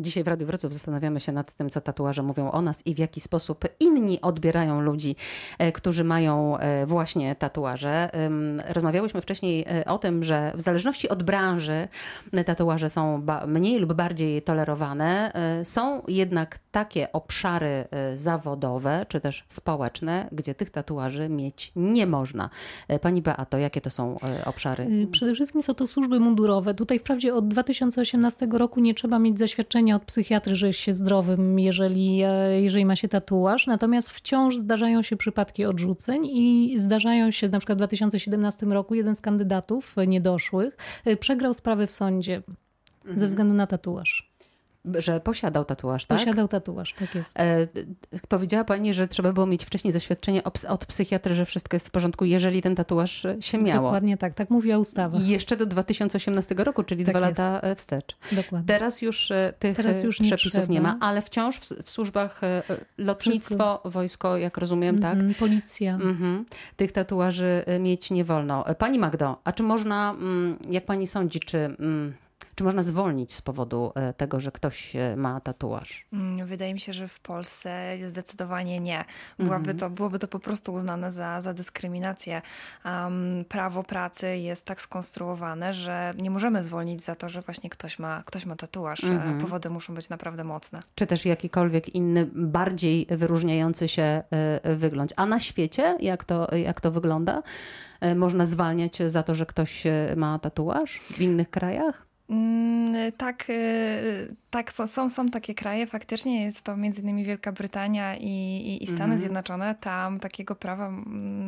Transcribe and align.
Dzisiaj 0.00 0.24
w 0.24 0.28
Radiu 0.28 0.46
Wrocław 0.46 0.72
zastanawiamy 0.72 1.20
się 1.20 1.32
nad 1.32 1.54
tym, 1.54 1.70
co 1.70 1.80
tatuaże 1.80 2.22
mówią 2.22 2.50
o 2.50 2.62
nas 2.62 2.86
i 2.86 2.94
w 2.94 2.98
jaki 2.98 3.20
sposób 3.20 3.64
inni 3.80 4.20
odbierają 4.20 4.80
ludzi, 4.80 5.16
e, 5.58 5.72
którzy 5.72 6.04
mają 6.04 6.58
e, 6.58 6.86
właśnie 6.86 7.34
tatuaże. 7.34 8.10
Rozmawiałyśmy 8.68 9.20
wcześniej 9.20 9.64
e, 9.68 9.84
o 9.84 9.98
tym, 9.98 10.24
że 10.24 10.52
w 10.54 10.60
zależności 10.60 11.08
od 11.08 11.22
branży 11.22 11.88
tatuaże 12.46 12.90
są 12.90 13.26
mniej 13.46 13.78
lub 13.78 13.92
bardziej 13.92 14.42
tolerowane. 14.42 15.32
Są 15.64 16.02
jednak 16.08 16.58
takie 16.70 17.12
obszary 17.12 17.84
zawodowe 18.14 19.06
czy 19.08 19.20
też 19.20 19.44
społeczne, 19.48 20.28
gdzie 20.32 20.54
tych 20.54 20.70
tatuaży 20.70 21.28
mieć 21.28 21.72
nie 21.76 22.06
można. 22.06 22.50
Pani 23.00 23.22
Beato, 23.22 23.58
jakie 23.58 23.80
to 23.80 23.90
są 23.90 24.16
obszary? 24.44 25.06
Przede 25.10 25.34
wszystkim 25.34 25.62
są 25.62 25.74
to 25.74 25.86
służby 25.86 26.20
mundurowe. 26.20 26.74
Tutaj 26.74 26.98
wprawdzie 26.98 27.34
od 27.34 27.48
2018 27.48 28.48
roku 28.52 28.80
nie 28.80 28.94
trzeba 28.94 29.18
mieć 29.18 29.38
zaświadczenia 29.38 29.87
od 29.96 30.04
psychiatry, 30.04 30.56
że 30.56 30.66
jest 30.66 30.78
się 30.78 30.94
zdrowym, 30.94 31.58
jeżeli, 31.58 32.22
e, 32.22 32.60
jeżeli 32.62 32.84
ma 32.84 32.96
się 32.96 33.08
tatuaż. 33.08 33.66
Natomiast 33.66 34.10
wciąż 34.10 34.56
zdarzają 34.56 35.02
się 35.02 35.16
przypadki 35.16 35.64
odrzuceń 35.64 36.26
i 36.26 36.78
zdarzają 36.78 37.30
się, 37.30 37.48
na 37.48 37.58
przykład 37.58 37.78
w 37.78 37.80
2017 37.80 38.66
roku 38.66 38.94
jeden 38.94 39.14
z 39.14 39.20
kandydatów 39.20 39.98
e, 39.98 40.06
niedoszłych 40.06 40.76
e, 41.04 41.16
przegrał 41.16 41.54
sprawę 41.54 41.86
w 41.86 41.90
sądzie 41.90 42.42
ze 43.14 43.26
względu 43.26 43.54
na 43.54 43.66
tatuaż. 43.66 44.27
Że 44.98 45.20
posiadał 45.20 45.64
tatuaż, 45.64 46.06
tak? 46.06 46.18
Posiadał 46.18 46.48
tatuaż, 46.48 46.94
tak 46.98 47.14
jest. 47.14 47.40
E, 47.40 47.68
powiedziała 48.28 48.64
Pani, 48.64 48.94
że 48.94 49.08
trzeba 49.08 49.32
było 49.32 49.46
mieć 49.46 49.64
wcześniej 49.64 49.92
zaświadczenie 49.92 50.44
od, 50.44 50.86
psychiatry, 50.86 51.34
że 51.34 51.44
wszystko 51.44 51.76
jest 51.76 51.88
w 51.88 51.90
porządku, 51.90 52.24
jeżeli 52.24 52.62
ten 52.62 52.74
tatuaż 52.74 53.26
się 53.40 53.58
miało. 53.58 53.82
Dokładnie 53.82 54.16
tak, 54.16 54.34
tak 54.34 54.50
mówiła 54.50 54.78
ustawa. 54.78 55.18
I 55.18 55.28
jeszcze 55.28 55.56
do 55.56 55.66
2018 55.66 56.54
roku, 56.54 56.82
czyli 56.82 57.04
Tak 57.04 57.14
dwa 57.14 57.28
jest. 57.28 57.38
lata 57.38 57.60
e, 57.60 57.74
wstecz. 57.74 58.16
Dokładnie. 58.32 58.66
Teraz 58.66 59.02
już 59.02 59.30
e, 59.30 59.52
tych 59.58 59.76
Teraz 59.76 60.02
e, 60.02 60.06
już 60.06 60.20
nie 60.20 60.26
przepisów 60.26 60.68
nie, 60.68 60.76
trzeba. 60.80 60.92
ma, 60.92 60.98
ale 61.00 61.22
wciąż 61.22 61.56
w, 61.58 61.68
w 61.82 61.90
służbach 61.90 62.40
lotnictwo, 62.98 63.82
wojsko, 63.84 64.36
jak 64.36 64.58
rozumiem, 64.58 64.98
tak? 65.00 65.12
Mhm, 65.12 65.34
Policja. 65.34 65.94
Mhm. 65.94 66.44
Tych 66.76 66.92
tatuaży 66.92 67.64
mieć 67.80 68.10
nie 68.10 68.24
wolno. 68.24 68.64
Pani 68.78 68.98
Magdo, 68.98 69.40
a 69.44 69.52
czy 69.52 69.62
można, 69.62 70.10
mm, 70.10 70.58
jak 70.70 70.84
pani 70.84 71.06
sądzi, 71.06 71.40
czy, 71.40 71.58
mm, 71.58 72.14
czy 72.58 72.64
można 72.64 72.82
zwolnić 72.82 73.32
z 73.32 73.42
powodu 73.42 73.92
e, 73.94 74.12
tego, 74.12 74.40
że 74.40 74.52
ktoś 74.52 74.96
e, 74.96 75.16
ma 75.16 75.40
tatuaż? 75.40 76.06
Mm, 76.12 76.46
Wydaje 76.46 76.74
mi 76.74 76.80
się, 76.80 76.92
że 76.92 77.08
w 77.08 77.20
Polsce 77.20 77.96
zdecydowanie 78.06 78.80
nie. 78.80 79.04
Byłaby 79.38 79.74
to, 79.74 79.90
byłoby 79.90 80.18
to 80.18 80.28
po 80.28 80.38
prostu 80.38 80.72
uznane 80.72 81.12
za, 81.12 81.40
za 81.40 81.54
dyskryminację. 81.54 82.42
Um, 82.84 83.44
prawo 83.48 83.82
pracy 83.82 84.36
jest 84.36 84.64
tak 84.64 84.80
skonstruowane, 84.80 85.74
że 85.74 86.14
nie 86.18 86.30
możemy 86.30 86.62
zwolnić 86.62 87.02
za 87.02 87.14
to, 87.14 87.28
że 87.28 87.42
właśnie 87.42 87.70
ktoś 87.70 87.98
ma, 87.98 88.22
ktoś 88.26 88.46
ma 88.46 88.56
tatuaż. 88.56 89.04
E, 89.04 89.38
Powody 89.40 89.70
muszą 89.70 89.94
być 89.94 90.08
naprawdę 90.08 90.44
mocne. 90.44 90.80
Czy 90.94 91.06
też 91.06 91.26
jakikolwiek 91.26 91.94
inny, 91.94 92.28
bardziej 92.34 93.06
wyróżniający 93.10 93.88
się 93.88 94.22
wygląd? 94.64 95.12
A 95.16 95.26
na 95.26 95.40
świecie, 95.40 95.96
jak 96.00 96.24
to, 96.24 96.56
jak 96.56 96.80
to 96.80 96.90
wygląda? 96.90 97.42
Można 98.16 98.44
zwalniać 98.44 98.98
za 99.06 99.22
to, 99.22 99.34
że 99.34 99.46
ktoś 99.46 99.84
ma 100.16 100.38
tatuaż 100.38 100.98
w 100.98 101.20
innych 101.20 101.50
krajach? 101.50 102.07
Mm, 102.28 103.12
Tak, 103.16 103.48
y, 103.48 104.28
tak 104.50 104.72
są, 104.72 104.86
są, 104.86 105.10
są 105.10 105.28
takie 105.28 105.54
kraje, 105.54 105.86
faktycznie 105.86 106.44
jest 106.44 106.62
to 106.62 106.76
między 106.76 107.02
innymi 107.02 107.24
Wielka 107.24 107.52
Brytania 107.52 108.16
i, 108.16 108.26
i, 108.26 108.84
i 108.84 108.86
Stany 108.86 109.18
Zjednoczone. 109.18 109.74
Tam 109.74 110.20
takiego 110.20 110.54
prawa 110.56 110.92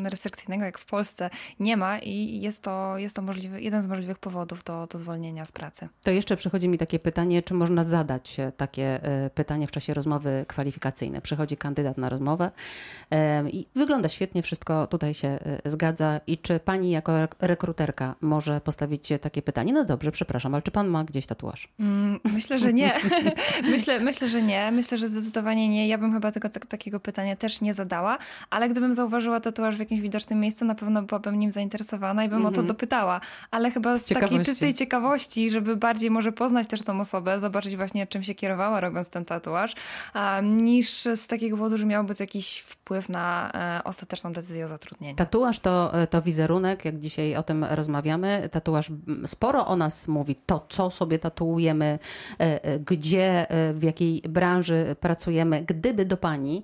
restrykcyjnego 0.04 0.64
jak 0.64 0.78
w 0.78 0.84
Polsce 0.86 1.30
nie 1.60 1.76
ma 1.76 1.98
i 1.98 2.40
jest 2.40 2.62
to, 2.62 2.98
jest 2.98 3.16
to 3.16 3.22
możliwy, 3.22 3.62
jeden 3.62 3.82
z 3.82 3.86
możliwych 3.86 4.18
powodów 4.18 4.64
do, 4.64 4.86
do 4.86 4.98
zwolnienia 4.98 5.46
z 5.46 5.52
pracy. 5.52 5.88
To 6.02 6.10
jeszcze 6.10 6.36
przychodzi 6.36 6.68
mi 6.68 6.78
takie 6.78 6.98
pytanie, 6.98 7.42
czy 7.42 7.54
można 7.54 7.84
zadać 7.84 8.36
takie 8.56 9.04
e, 9.04 9.30
pytanie 9.30 9.66
w 9.66 9.70
czasie 9.70 9.94
rozmowy 9.94 10.44
kwalifikacyjnej. 10.48 11.20
Przychodzi 11.20 11.56
kandydat 11.56 11.98
na 11.98 12.08
rozmowę 12.08 12.50
i 13.52 13.66
wygląda 13.74 14.08
świetnie, 14.08 14.42
wszystko 14.42 14.86
tutaj 14.86 15.14
się 15.14 15.28
e, 15.28 15.70
zgadza. 15.70 16.20
I 16.26 16.38
czy 16.38 16.60
pani 16.60 16.90
jako 16.90 17.12
rek- 17.12 17.34
rekruterka 17.40 18.14
może 18.20 18.60
postawić 18.60 19.08
takie 19.20 19.42
pytanie? 19.42 19.72
No 19.72 19.84
dobrze, 19.84 20.12
przepraszam, 20.12 20.54
ale 20.54 20.62
czy 20.62 20.70
pan 20.70 20.88
ma 20.88 21.04
gdzieś 21.04 21.26
tatuaż? 21.26 21.68
Mm, 21.80 22.20
Myślę, 22.24 22.58
że 22.58 22.72
nie. 22.72 22.89
myślę, 23.72 24.00
myślę, 24.00 24.28
że 24.28 24.42
nie. 24.42 24.70
Myślę, 24.70 24.98
że 24.98 25.08
zdecydowanie 25.08 25.68
nie. 25.68 25.88
Ja 25.88 25.98
bym 25.98 26.12
chyba 26.12 26.30
tego 26.30 26.48
tak, 26.48 26.66
takiego 26.66 27.00
pytania 27.00 27.36
też 27.36 27.60
nie 27.60 27.74
zadała, 27.74 28.18
ale 28.50 28.68
gdybym 28.68 28.94
zauważyła 28.94 29.40
tatuaż 29.40 29.76
w 29.76 29.78
jakimś 29.78 30.00
widocznym 30.00 30.40
miejscu, 30.40 30.64
na 30.64 30.74
pewno 30.74 31.02
byłabym 31.02 31.38
nim 31.38 31.50
zainteresowana 31.50 32.24
i 32.24 32.28
bym 32.28 32.46
o 32.46 32.52
to 32.52 32.62
dopytała. 32.62 33.20
Ale 33.50 33.70
chyba 33.70 33.96
z, 33.96 34.04
takiej 34.04 34.16
ciekawości. 34.16 34.44
czystej 34.44 34.74
ciekawości, 34.74 35.50
żeby 35.50 35.76
bardziej 35.76 36.10
może 36.10 36.32
poznać 36.32 36.66
też 36.66 36.82
tą 36.82 37.00
osobę, 37.00 37.40
zobaczyć 37.40 37.76
właśnie 37.76 38.06
czym 38.06 38.22
się 38.22 38.34
kierowała 38.34 38.80
robiąc 38.80 39.08
ten 39.08 39.24
tatuaż, 39.24 39.74
niż 40.42 40.90
z 41.14 41.26
takiego 41.26 41.56
powodu, 41.56 41.78
że 41.78 41.86
miałby 41.86 42.14
to 42.14 42.22
jakiś 42.22 42.58
wpływ 42.58 43.08
na 43.08 43.50
e, 43.54 43.84
ostateczną 43.84 44.32
decyzję 44.32 44.64
o 44.64 44.68
zatrudnieniu. 44.68 45.16
Tatuaż 45.16 45.58
to, 45.58 45.92
to 46.10 46.22
wizerunek, 46.22 46.84
jak 46.84 46.98
dzisiaj 46.98 47.36
o 47.36 47.42
tym 47.42 47.64
rozmawiamy. 47.64 48.48
Tatuaż 48.52 48.90
sporo 49.26 49.66
o 49.66 49.76
nas 49.76 50.08
mówi. 50.08 50.36
To, 50.46 50.66
co 50.68 50.90
sobie 50.90 51.18
tatuujemy, 51.18 51.98
e, 52.40 52.64
e, 52.64 52.78
gdzie, 52.86 53.50
e, 53.50 53.72
w 53.72 53.82
jakiej 53.82 54.22
branży 54.28 54.96
pracujemy. 55.00 55.62
Gdyby 55.62 56.04
do 56.04 56.16
pani 56.16 56.62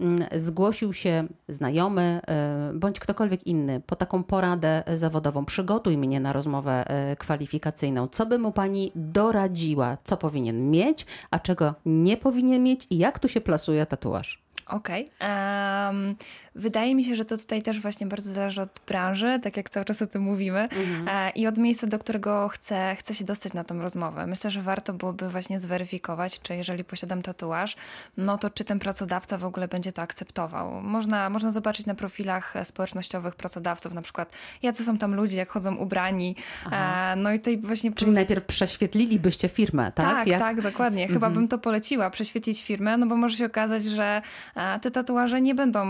mm, 0.00 0.28
zgłosił 0.34 0.92
się 0.92 1.24
znajomy 1.48 2.20
e, 2.28 2.70
bądź 2.74 3.00
ktokolwiek 3.00 3.46
inny 3.46 3.80
po 3.86 3.96
taką 3.96 4.22
poradę 4.24 4.82
zawodową, 4.94 5.44
przygotuj 5.44 5.96
mnie 5.96 6.20
na 6.20 6.32
rozmowę 6.32 6.84
e, 6.86 7.16
kwalifikacyjną. 7.16 8.08
Co 8.08 8.26
by 8.26 8.38
mu 8.38 8.52
pani 8.52 8.92
doradziła? 8.94 9.98
Co 10.04 10.16
powinien 10.16 10.70
mieć, 10.70 11.06
a 11.30 11.38
czego 11.38 11.74
nie 11.86 12.16
powinien 12.16 12.62
mieć 12.62 12.86
i 12.90 12.98
jak 12.98 13.18
tu 13.18 13.28
się 13.28 13.40
plasuje 13.40 13.86
tatuaż? 13.86 14.48
Okej. 14.68 15.10
Em, 15.18 16.16
wydaje 16.54 16.94
mi 16.94 17.04
się, 17.04 17.14
że 17.14 17.24
to 17.24 17.36
tutaj 17.36 17.62
też 17.62 17.80
właśnie 17.80 18.06
bardzo 18.06 18.32
zależy 18.32 18.62
od 18.62 18.80
branży, 18.88 19.40
tak 19.42 19.56
jak 19.56 19.70
cały 19.70 19.84
czas 19.84 20.02
o 20.02 20.06
tym 20.06 20.22
mówimy, 20.22 20.68
e, 21.06 21.30
i 21.30 21.46
od 21.46 21.58
miejsca, 21.58 21.86
do 21.86 21.98
którego 21.98 22.48
chcę, 22.48 22.96
chcę 22.98 23.14
się 23.14 23.24
dostać 23.24 23.52
na 23.52 23.64
tą 23.64 23.82
rozmowę. 23.82 24.26
Myślę, 24.26 24.50
że 24.50 24.62
warto 24.62 24.92
byłoby 24.92 25.28
właśnie 25.28 25.60
zweryfikować, 25.60 26.40
czy 26.40 26.56
jeżeli 26.56 26.84
posiadam 26.84 27.22
tatuaż, 27.22 27.76
no 28.16 28.38
to 28.38 28.50
czy 28.50 28.64
ten 28.64 28.78
pracodawca 28.78 29.38
w 29.38 29.44
ogóle 29.44 29.68
będzie 29.68 29.92
to 29.92 30.02
akceptował. 30.02 30.82
Można, 30.82 31.30
można 31.30 31.50
zobaczyć 31.50 31.86
na 31.86 31.94
profilach 31.94 32.54
społecznościowych 32.64 33.34
pracodawców, 33.34 33.94
na 33.94 34.02
przykład 34.02 34.32
jacy 34.62 34.84
są 34.84 34.98
tam 34.98 35.14
ludzie, 35.14 35.36
jak 35.36 35.50
chodzą 35.50 35.74
ubrani. 35.74 36.36
E, 36.72 37.16
no 37.16 37.32
i 37.32 37.38
tutaj 37.38 37.58
właśnie... 37.58 37.92
Czyli 37.92 38.10
najpierw 38.10 38.44
prześwietlilibyście 38.44 39.48
firmę, 39.48 39.92
tak? 39.94 40.06
Tak, 40.06 40.26
Jak- 40.26 40.38
tak, 40.40 40.60
dokładnie. 40.60 41.08
Chyba 41.08 41.30
bym 41.30 41.48
to 41.48 41.58
poleciła, 41.58 42.10
prześwietlić 42.10 42.62
firmę, 42.62 42.96
no 42.96 43.06
bo 43.06 43.16
może 43.16 43.36
się 43.36 43.46
okazać, 43.46 43.84
że 43.84 44.22
e, 44.56 44.80
te 44.80 44.90
tatuaże 44.90 45.40
nie 45.40 45.54
będą 45.54 45.84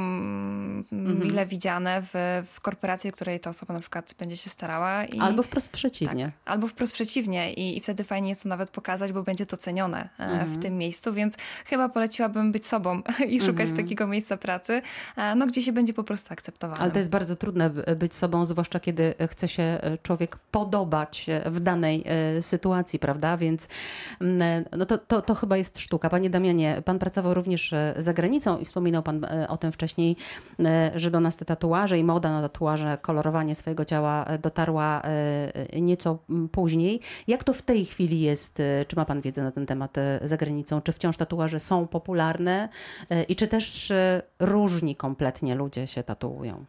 mile 0.93 1.47
widziane 1.47 2.03
w, 2.03 2.43
w 2.47 2.61
korporacji, 2.61 3.11
w 3.11 3.15
której 3.15 3.41
ta 3.41 3.51
osoba 3.51 3.75
na 3.75 3.81
przykład 3.81 4.15
będzie 4.19 4.37
się 4.37 4.51
starała. 4.51 5.05
I, 5.05 5.21
Albo 5.21 5.43
wprost 5.43 5.69
przeciwnie. 5.69 6.25
tak, 6.25 6.35
albo 6.45 6.69
wprost 6.69 6.93
przeciwnie 6.93 7.53
I, 7.53 7.77
i 7.79 7.81
wtedy 7.81 8.05
fajnie 8.05 8.29
jest 8.29 8.43
to 8.43 8.49
nawet 8.49 8.71
pokazać, 8.71 9.13
bo 9.13 9.23
będzie 9.23 9.47
to 9.47 9.57
cenione 9.57 10.09
e, 10.19 10.45
w 10.45 10.59
tym 10.59 10.79
miejscu, 10.79 11.13
więc 11.13 11.37
chyba 11.67 11.89
poleciłabym 11.89 12.53
być 12.53 12.67
sobą 12.67 13.03
i 13.29 13.41
szukać 13.41 13.73
takiego 13.73 14.07
miejsca 14.07 14.37
pracy, 14.37 14.83
e, 15.17 15.35
no 15.35 15.47
gdzie 15.47 15.63
się 15.63 15.73
będzie 15.73 15.93
po 15.93 16.05
prostu 16.05 16.33
akceptowane. 16.33 16.81
Ale 16.81 16.91
to 16.91 16.99
jest 16.99 17.11
bardzo 17.11 17.37
trudne 17.37 17.71
by- 17.71 17.97
być 17.97 18.15
sobą, 18.15 18.45
zwłaszcza 18.45 18.81
kiedy 18.81 19.15
chce 19.31 19.49
się 19.49 19.63
e, 19.63 19.99
człowiek 20.03 20.37
podobać 20.37 21.27
e, 21.29 21.51
w 21.51 21.61
danej 21.61 22.05
e, 22.07 22.43
sytuacji, 22.43 22.99
prawda? 22.99 23.37
Więc 23.37 23.69
no 24.77 24.87
to, 24.87 24.99
to, 24.99 25.23
to 25.23 25.35
chyba 25.35 25.57
jest 25.57 25.79
sztuka. 25.79 26.11
Panie 26.11 26.31
Damianie, 26.31 26.83
pan 26.85 26.99
pracował 26.99 27.35
również 27.35 27.73
e, 27.73 27.95
za 27.99 28.13
granicą 28.13 28.59
i 28.59 28.65
wspominał 28.65 29.03
pan 29.03 29.25
e, 29.25 29.49
o 29.49 29.57
tym 29.57 29.73
wcześniej, 29.73 30.17
e, 30.17 30.17
że 30.95 31.11
do 31.11 31.21
nas 31.21 31.37
te 31.37 31.45
tatuaże 31.45 31.99
i 31.99 32.05
moda 32.05 32.31
na 32.33 32.43
tatuaże, 32.43 32.99
kolorowanie 33.03 33.55
swojego 33.55 33.85
ciała 33.85 34.25
e, 34.25 34.39
dotarła 34.39 35.03
e, 35.03 35.81
nieco 35.81 36.19
mm, 36.31 36.49
później. 36.49 37.01
Jak 37.27 37.45
to 37.45 37.53
w 37.53 37.63
tej 37.63 37.85
chwili 37.85 38.21
jest? 38.21 38.61
e, 38.61 38.85
Czy 38.89 38.97
ma 38.97 39.05
pan 39.05 39.21
wiedzę 39.21 39.43
na 39.43 39.53
ten 39.53 39.67
temat 39.67 39.99
e, 39.99 40.21
za 40.25 40.37
granicą? 40.37 40.81
Czy 40.81 40.93
wciąż 40.93 41.17
tatuaże 41.17 41.61
są 41.61 41.87
popularne 41.87 42.69
e, 43.11 43.23
i 43.23 43.37
czy 43.37 43.49
też 43.49 43.91
e, 43.91 44.23
różni 44.39 44.97
kompletnie 44.97 45.55
ludzie 45.55 45.87
się 45.87 46.03
tatuują? 46.03 46.65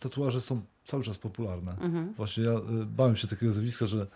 Tatuaże 0.00 0.40
są 0.40 0.60
cały 0.84 1.02
czas 1.02 1.18
popularne. 1.18 1.76
Właśnie 2.16 2.44
ja 2.44 2.52
bałem 2.86 3.16
się 3.16 3.28
takiego 3.28 3.52
zjawiska, 3.52 3.86
że 3.86 4.06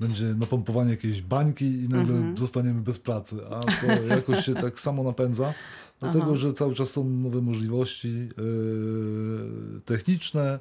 będzie 0.00 0.24
napompowanie 0.24 0.90
jakiejś 0.90 1.22
bańki 1.22 1.64
i 1.64 1.88
nagle 1.88 2.14
zostaniemy 2.34 2.80
bez 2.80 2.98
pracy, 2.98 3.36
a 3.50 3.60
to 3.60 4.02
jakoś 4.02 4.44
się 4.44 4.54
tak 4.54 4.80
samo 4.80 5.02
napędza, 5.02 5.54
dlatego 6.00 6.36
że 6.36 6.52
cały 6.52 6.74
czas 6.74 6.90
są 6.90 7.04
nowe 7.04 7.40
możliwości 7.40 8.28
yy, 8.36 9.80
techniczne 9.84 10.58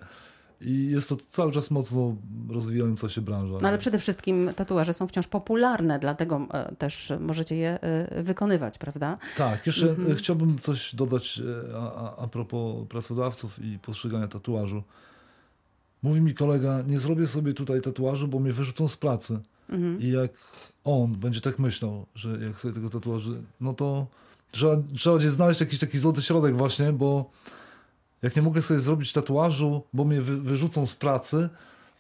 i 0.62 0.88
jest 0.92 1.10
to 1.10 1.16
cały 1.16 1.52
czas 1.52 1.72
mocno 1.72 2.16
rozwijająca 2.50 3.10
się 3.10 3.22
branża. 3.22 3.54
No 3.54 3.68
ale 3.68 3.72
więc- 3.72 3.82
przede 3.82 4.00
wszystkim 4.00 4.50
tatuaże 4.56 4.94
są 4.94 5.08
wciąż 5.08 5.28
popularne, 5.28 6.00
dlatego 6.00 6.48
e, 6.54 6.76
też 6.76 7.14
możecie 7.20 7.56
je 7.56 7.82
e, 7.82 8.24
wykonywać, 8.24 8.78
prawda? 8.78 9.18
Tak, 9.38 9.68
jeszcze 9.68 9.96
e, 10.12 10.16
chciałbym 10.16 10.60
coś 10.60 10.96
dodać 10.96 11.42
a, 11.76 11.94
a, 11.94 12.24
a 12.24 12.28
propos 12.28 12.88
pracodawców 12.90 13.60
i 13.60 13.80
postrzegania 13.80 14.28
tatuażu. 14.28 14.84
Mówi 16.08 16.22
mi 16.22 16.34
kolega, 16.34 16.82
nie 16.88 16.98
zrobię 16.98 17.28
sobie 17.28 17.54
tutaj 17.54 17.82
tatuażu, 17.82 18.28
bo 18.28 18.40
mnie 18.40 18.54
wyrzucą 18.54 18.88
z 18.88 18.98
pracy. 18.98 19.40
Mhm. 19.70 20.02
I 20.02 20.12
jak 20.12 20.32
on 20.84 21.16
będzie 21.16 21.42
tak 21.42 21.60
myślał, 21.60 22.06
że 22.16 22.30
jak 22.46 22.60
sobie 22.60 22.74
tego 22.74 22.90
tatuaży, 22.90 23.42
no 23.62 23.74
to 23.74 24.08
trzeba, 24.52 24.78
trzeba 24.96 25.16
będzie 25.16 25.30
znaleźć 25.30 25.62
jakiś 25.62 25.80
taki 25.80 25.98
złoty 25.98 26.22
środek 26.22 26.58
właśnie, 26.58 26.94
bo 26.94 27.30
jak 28.22 28.36
nie 28.36 28.42
mogę 28.42 28.62
sobie 28.62 28.80
zrobić 28.80 29.14
tatuażu, 29.14 29.84
bo 29.94 30.04
mnie 30.04 30.22
wy, 30.22 30.38
wyrzucą 30.38 30.86
z 30.86 30.96
pracy, 30.96 31.50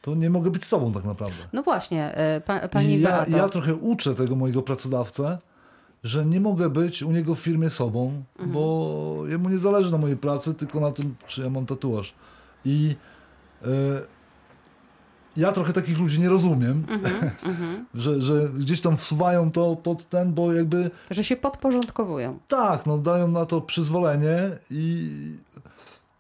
to 0.02 0.16
nie 0.16 0.30
mogę 0.30 0.52
być 0.52 0.66
sobą 0.66 0.94
tak 0.94 1.04
naprawdę. 1.04 1.48
No 1.54 1.64
właśnie, 1.64 2.16
e, 2.16 2.42
pa, 2.42 2.68
pani 2.68 2.88
I 2.88 3.02
ja, 3.02 3.10
Beato. 3.10 3.32
ja 3.32 3.50
trochę 3.50 3.76
uczę 3.76 4.16
tego 4.16 4.36
mojego 4.36 4.62
pracodawcę, 4.62 5.38
że 6.04 6.26
nie 6.26 6.42
mogę 6.42 6.70
być 6.70 7.04
u 7.04 7.12
niego 7.12 7.36
w 7.36 7.40
firmie 7.40 7.70
sobą, 7.70 8.24
mhm. 8.36 8.52
bo 8.52 9.24
jemu 9.28 9.50
nie 9.50 9.58
zależy 9.58 9.92
na 9.92 9.98
mojej 9.98 10.18
pracy, 10.18 10.54
tylko 10.54 10.80
na 10.80 10.92
tym, 10.92 11.16
czy 11.28 11.42
ja 11.42 11.50
mam 11.50 11.66
tatuaż. 11.66 12.14
I 12.66 12.96
ja 15.38 15.52
trochę 15.52 15.74
takich 15.74 16.00
ludzi 16.00 16.20
nie 16.20 16.30
rozumiem, 16.30 16.86
mhm, 16.90 17.32
mhm. 17.46 17.86
że, 17.94 18.22
że 18.22 18.50
gdzieś 18.50 18.82
tam 18.82 18.98
wsuwają 18.98 19.52
to 19.52 19.76
pod 19.76 20.10
ten, 20.10 20.34
bo 20.34 20.54
jakby... 20.54 20.92
Że 21.10 21.24
się 21.24 21.36
podporządkowują. 21.36 22.40
Tak, 22.48 22.86
no 22.86 22.98
dają 22.98 23.28
na 23.28 23.46
to 23.46 23.62
przyzwolenie 23.62 24.58
i 24.72 25.12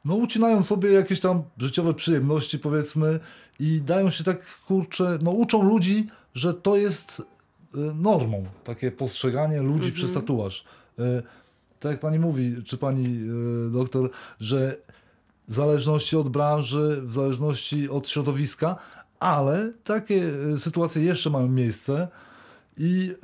no 0.05 0.15
ucinają 0.15 0.63
sobie 0.63 0.91
jakieś 0.91 1.19
tam 1.19 1.43
życiowe 1.57 1.93
przyjemności 1.93 2.59
powiedzmy 2.59 3.19
i 3.59 3.81
dają 3.81 4.09
się 4.09 4.23
tak, 4.23 4.59
kurczę, 4.67 5.19
no 5.21 5.31
uczą 5.31 5.63
ludzi, 5.63 6.07
że 6.33 6.53
to 6.53 6.75
jest 6.75 7.19
y, 7.19 7.25
normą, 7.95 8.43
takie 8.63 8.91
postrzeganie 8.91 9.61
ludzi 9.61 9.89
mhm. 9.89 9.93
przez 9.93 10.13
tatuaż. 10.13 10.65
Y, 10.99 11.23
tak 11.79 11.91
jak 11.91 11.99
pani 11.99 12.19
mówi, 12.19 12.55
czy 12.65 12.77
pani 12.77 13.05
y, 13.67 13.71
doktor, 13.71 14.09
że 14.39 14.77
w 15.47 15.53
zależności 15.53 16.17
od 16.17 16.29
branży, 16.29 17.01
w 17.03 17.13
zależności 17.13 17.89
od 17.89 18.09
środowiska, 18.09 18.75
ale 19.19 19.73
takie 19.83 20.21
sytuacje 20.57 21.03
jeszcze 21.03 21.29
mają 21.29 21.47
miejsce 21.47 22.07
i 22.77 23.15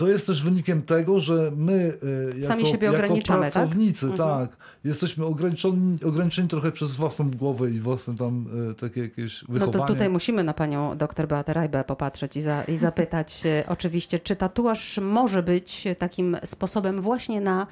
to 0.00 0.08
jest 0.08 0.26
też 0.26 0.42
wynikiem 0.42 0.82
tego, 0.82 1.20
że 1.20 1.52
my 1.56 1.92
e, 2.32 2.36
jako, 2.36 2.46
Sami 2.46 2.66
siebie 2.66 2.92
jako 2.92 3.16
pracownicy, 3.16 4.08
tak? 4.08 4.18
tak 4.18 4.56
jesteśmy 4.84 5.24
ograniczeni, 5.24 5.98
ograniczeni 6.04 6.48
trochę 6.48 6.72
przez 6.72 6.94
własną 6.94 7.30
głowę 7.30 7.70
i 7.70 7.80
własne 7.80 8.14
tam 8.14 8.46
e, 8.70 8.74
takie 8.74 9.00
jakieś 9.00 9.44
wychowanie. 9.44 9.78
No 9.78 9.86
to 9.86 9.86
tutaj 9.86 10.08
musimy 10.08 10.44
na 10.44 10.54
panią 10.54 10.96
dr 10.96 11.28
Beatę 11.28 11.52
Rajbę 11.54 11.84
popatrzeć 11.84 12.36
i, 12.36 12.42
za, 12.42 12.64
i 12.64 12.76
zapytać 12.76 13.42
oczywiście, 13.68 14.18
czy 14.18 14.36
tatuaż 14.36 14.98
może 15.02 15.42
być 15.42 15.84
takim 15.98 16.36
sposobem 16.44 17.00
właśnie 17.00 17.40
na 17.40 17.66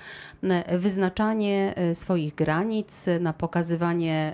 wyznaczanie 0.79 1.75
swoich 1.95 2.35
granic, 2.35 3.07
na 3.21 3.33
pokazywanie 3.33 4.33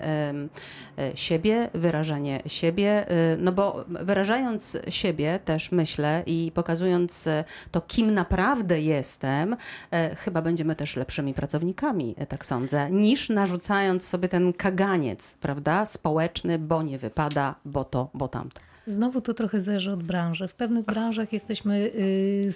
siebie, 1.15 1.69
wyrażanie 1.73 2.41
siebie, 2.47 3.05
no 3.37 3.51
bo 3.51 3.85
wyrażając 3.87 4.77
siebie 4.89 5.39
też 5.45 5.71
myślę 5.71 6.23
i 6.25 6.51
pokazując 6.53 7.29
to, 7.71 7.81
kim 7.87 8.13
naprawdę 8.13 8.81
jestem, 8.81 9.55
e, 9.91 10.15
chyba 10.15 10.41
będziemy 10.41 10.75
też 10.75 10.95
lepszymi 10.95 11.33
pracownikami, 11.33 12.15
e, 12.17 12.25
tak 12.25 12.45
sądzę, 12.45 12.91
niż 12.91 13.29
narzucając 13.29 14.07
sobie 14.07 14.29
ten 14.29 14.53
kaganiec, 14.53 15.35
prawda, 15.41 15.85
społeczny, 15.85 16.59
bo 16.59 16.83
nie 16.83 16.97
wypada, 16.97 17.55
bo 17.65 17.83
to, 17.83 18.09
bo 18.13 18.27
tamto. 18.27 18.61
Znowu 18.87 19.21
to 19.21 19.33
trochę 19.33 19.61
zależy 19.61 19.91
od 19.91 20.03
branży. 20.03 20.47
W 20.47 20.55
pewnych 20.55 20.85
branżach 20.85 21.33
jesteśmy, 21.33 21.75
y, 21.75 22.51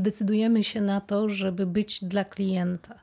decydujemy 0.00 0.64
się 0.64 0.80
na 0.80 1.00
to, 1.00 1.28
żeby 1.28 1.66
być 1.66 2.04
dla 2.04 2.24
klienta. 2.24 2.94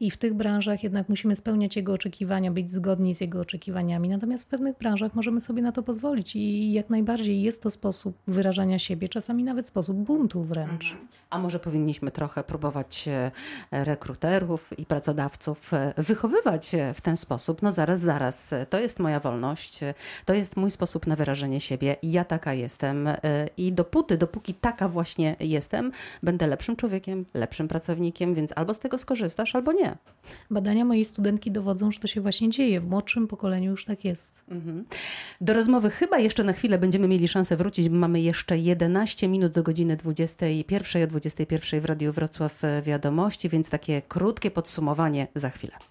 I 0.00 0.10
w 0.10 0.16
tych 0.16 0.34
branżach 0.34 0.82
jednak 0.82 1.08
musimy 1.08 1.36
spełniać 1.36 1.76
jego 1.76 1.92
oczekiwania, 1.92 2.50
być 2.50 2.70
zgodni 2.70 3.14
z 3.14 3.20
jego 3.20 3.40
oczekiwaniami. 3.40 4.08
Natomiast 4.08 4.44
w 4.44 4.46
pewnych 4.46 4.78
branżach 4.78 5.14
możemy 5.14 5.40
sobie 5.40 5.62
na 5.62 5.72
to 5.72 5.82
pozwolić 5.82 6.36
i 6.36 6.72
jak 6.72 6.90
najbardziej 6.90 7.42
jest 7.42 7.62
to 7.62 7.70
sposób 7.70 8.16
wyrażania 8.26 8.78
siebie, 8.78 9.08
czasami 9.08 9.44
nawet 9.44 9.66
sposób 9.66 9.96
buntu 9.96 10.42
wręcz. 10.42 10.92
Mhm. 10.92 11.08
A 11.30 11.38
może 11.38 11.60
powinniśmy 11.60 12.10
trochę 12.10 12.44
próbować 12.44 13.08
e, 13.08 13.30
rekruterów 13.70 14.78
i 14.78 14.86
pracodawców 14.86 15.74
e, 15.74 15.92
wychowywać 15.96 16.72
w 16.94 17.00
ten 17.00 17.16
sposób? 17.16 17.62
No 17.62 17.72
zaraz, 17.72 18.00
zaraz, 18.00 18.54
to 18.70 18.80
jest 18.80 18.98
moja 18.98 19.20
wolność, 19.20 19.80
to 20.24 20.34
jest 20.34 20.56
mój 20.56 20.70
sposób 20.70 21.06
na 21.06 21.16
wyrażenie 21.16 21.57
siebie 21.60 21.96
ja 22.02 22.24
taka 22.24 22.54
jestem. 22.54 23.06
E, 23.06 23.16
I 23.56 23.72
dopóty, 23.72 24.18
dopóki 24.18 24.54
taka 24.54 24.88
właśnie 24.88 25.36
jestem, 25.40 25.92
będę 26.22 26.46
lepszym 26.46 26.76
człowiekiem, 26.76 27.24
lepszym 27.34 27.68
pracownikiem, 27.68 28.34
więc 28.34 28.52
albo 28.56 28.74
z 28.74 28.78
tego 28.78 28.98
skorzystasz, 28.98 29.54
albo 29.54 29.72
nie. 29.72 29.96
Badania 30.50 30.84
mojej 30.84 31.04
studentki 31.04 31.50
dowodzą, 31.50 31.92
że 31.92 32.00
to 32.00 32.06
się 32.06 32.20
właśnie 32.20 32.50
dzieje. 32.50 32.80
W 32.80 32.86
młodszym 32.86 33.28
pokoleniu 33.28 33.70
już 33.70 33.84
tak 33.84 34.04
jest. 34.04 34.42
Mhm. 34.48 34.84
Do 35.40 35.52
rozmowy 35.54 35.90
chyba 35.90 36.18
jeszcze 36.18 36.44
na 36.44 36.52
chwilę 36.52 36.78
będziemy 36.78 37.08
mieli 37.08 37.28
szansę 37.28 37.56
wrócić, 37.56 37.88
bo 37.88 37.96
mamy 37.96 38.20
jeszcze 38.20 38.58
11 38.58 39.28
minut 39.28 39.52
do 39.52 39.62
godziny 39.62 39.96
21, 39.96 41.02
o 41.02 41.06
21 41.06 41.80
w 41.80 41.84
Radiu 41.84 42.12
Wrocław 42.12 42.62
Wiadomości, 42.82 43.48
więc 43.48 43.70
takie 43.70 44.02
krótkie 44.02 44.50
podsumowanie 44.50 45.26
za 45.34 45.50
chwilę. 45.50 45.78